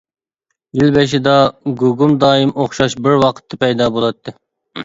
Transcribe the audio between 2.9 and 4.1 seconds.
بىر ۋاقىتتا پەيدا